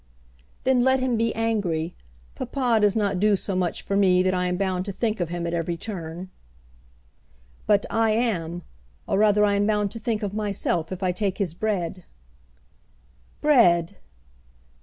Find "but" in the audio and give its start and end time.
7.67-7.85